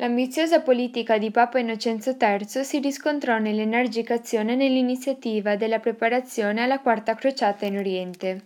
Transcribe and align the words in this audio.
L'ambiziosa 0.00 0.60
politica 0.60 1.18
di 1.18 1.32
Papa 1.32 1.58
Innocenzo 1.58 2.16
III 2.16 2.62
si 2.62 2.78
riscontrò 2.78 3.38
nell'energica 3.38 4.14
azione 4.14 4.54
nell'iniziativa 4.54 5.56
della 5.56 5.80
preparazione 5.80 6.62
alla 6.62 6.78
Quarta 6.78 7.16
Crociata 7.16 7.66
in 7.66 7.78
Oriente. 7.78 8.42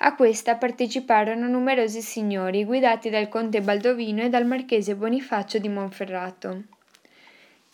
A 0.00 0.14
questa 0.14 0.56
parteciparono 0.56 1.48
numerosi 1.48 2.02
signori 2.02 2.66
guidati 2.66 3.08
dal 3.08 3.30
conte 3.30 3.62
Baldovino 3.62 4.24
e 4.24 4.28
dal 4.28 4.44
marchese 4.44 4.94
Bonifacio 4.94 5.58
di 5.58 5.70
Monferrato. 5.70 6.64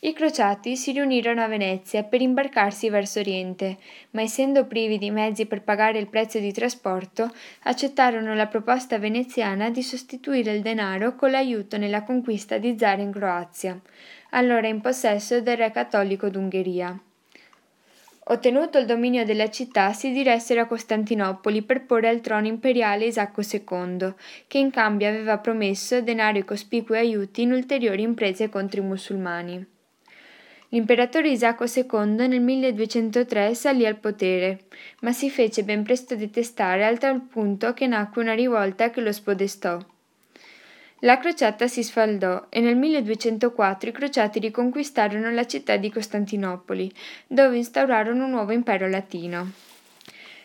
I 0.02 0.14
crociati 0.14 0.76
si 0.76 0.92
riunirono 0.92 1.42
a 1.42 1.46
Venezia 1.46 2.04
per 2.04 2.22
imbarcarsi 2.22 2.88
verso 2.88 3.18
Oriente, 3.18 3.76
ma 4.12 4.22
essendo 4.22 4.64
privi 4.64 4.96
di 4.96 5.10
mezzi 5.10 5.44
per 5.44 5.60
pagare 5.60 5.98
il 5.98 6.08
prezzo 6.08 6.38
di 6.38 6.52
trasporto, 6.52 7.30
accettarono 7.64 8.34
la 8.34 8.46
proposta 8.46 8.98
veneziana 8.98 9.68
di 9.68 9.82
sostituire 9.82 10.54
il 10.54 10.62
denaro 10.62 11.16
con 11.16 11.30
l'aiuto 11.30 11.76
nella 11.76 12.02
conquista 12.02 12.56
di 12.56 12.78
Zara 12.78 13.02
in 13.02 13.12
Croazia, 13.12 13.78
allora 14.30 14.68
in 14.68 14.80
possesso 14.80 15.42
del 15.42 15.58
re 15.58 15.70
cattolico 15.70 16.30
d'Ungheria. 16.30 16.98
Ottenuto 18.24 18.78
il 18.78 18.86
dominio 18.86 19.26
della 19.26 19.50
città, 19.50 19.92
si 19.92 20.12
diressero 20.12 20.62
a 20.62 20.66
Costantinopoli 20.66 21.60
per 21.60 21.84
porre 21.84 22.08
al 22.08 22.22
trono 22.22 22.46
imperiale 22.46 23.04
Isacco 23.04 23.42
II, 23.42 24.14
che 24.46 24.56
in 24.56 24.70
cambio 24.70 25.08
aveva 25.08 25.36
promesso 25.36 26.00
denaro 26.00 26.38
e 26.38 26.44
cospicui 26.46 26.96
aiuti 26.96 27.42
in 27.42 27.52
ulteriori 27.52 28.00
imprese 28.00 28.48
contro 28.48 28.80
i 28.80 28.84
musulmani. 28.84 29.66
L'imperatore 30.72 31.30
Isacco 31.30 31.64
II 31.64 32.28
nel 32.28 32.40
1203 32.40 33.54
salì 33.54 33.86
al 33.86 33.96
potere, 33.96 34.66
ma 35.00 35.12
si 35.12 35.28
fece 35.28 35.64
ben 35.64 35.82
presto 35.82 36.14
detestare 36.14 36.86
al 36.86 36.98
tal 36.98 37.20
punto 37.22 37.74
che 37.74 37.88
nacque 37.88 38.22
una 38.22 38.34
rivolta 38.34 38.90
che 38.90 39.00
lo 39.00 39.10
spodestò. 39.10 39.78
La 41.00 41.18
crociata 41.18 41.66
si 41.66 41.82
sfaldò 41.82 42.46
e 42.50 42.60
nel 42.60 42.76
1204 42.76 43.88
i 43.88 43.92
crociati 43.92 44.38
riconquistarono 44.38 45.30
la 45.32 45.46
città 45.46 45.76
di 45.76 45.90
Costantinopoli, 45.90 46.92
dove 47.26 47.56
instaurarono 47.56 48.26
un 48.26 48.30
nuovo 48.30 48.52
impero 48.52 48.86
latino. 48.86 49.50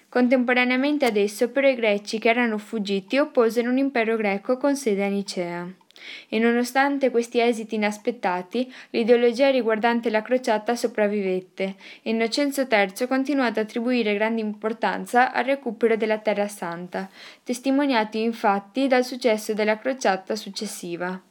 Contemporaneamente 0.09 1.05
ad 1.05 1.17
esso 1.17 1.49
però 1.49 1.67
i 1.67 1.75
greci 1.75 2.17
che 2.17 2.30
erano 2.30 2.58
fuggiti 2.58 3.19
opposero 3.19 3.69
un 3.69 3.77
impero 3.77 4.16
greco 4.16 4.58
con 4.58 4.75
sede 4.75 5.03
a 5.03 5.09
Nicea. 5.09 5.84
E 6.30 6.39
nonostante 6.39 7.09
questi 7.09 7.39
esiti 7.39 7.75
inaspettati, 7.75 8.72
l'ideologia 8.92 9.50
riguardante 9.50 10.09
la 10.09 10.22
crociata 10.22 10.75
sopravvivette 10.75 11.75
e 12.02 12.09
Innocenzo 12.09 12.67
III 12.70 13.08
continuò 13.08 13.45
ad 13.45 13.58
attribuire 13.58 14.14
grande 14.14 14.42
importanza 14.42 15.31
al 15.31 15.45
recupero 15.45 15.95
della 15.95 16.20
Terra 16.20 16.48
Santa, 16.48 17.09
testimoniati 17.44 18.22
infatti 18.22 18.88
dal 18.88 19.03
successo 19.06 19.53
della 19.53 19.78
crociata 19.78 20.36
successiva. 20.36 21.22